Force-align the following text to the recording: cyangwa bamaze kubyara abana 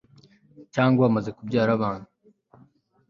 cyangwa 0.73 1.01
bamaze 1.05 1.29
kubyara 1.37 1.69
abana 1.77 2.05